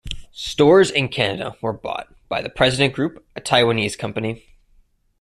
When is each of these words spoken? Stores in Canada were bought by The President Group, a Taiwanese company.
Stores 0.33 0.89
in 0.89 1.09
Canada 1.09 1.55
were 1.61 1.73
bought 1.73 2.11
by 2.27 2.41
The 2.41 2.49
President 2.49 2.91
Group, 2.95 3.23
a 3.35 3.39
Taiwanese 3.39 3.95
company. 3.95 4.47